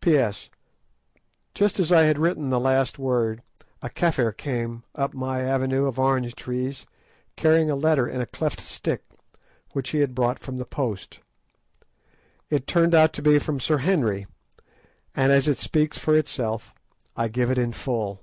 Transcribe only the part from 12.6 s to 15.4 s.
turned out to be from Sir Henry, and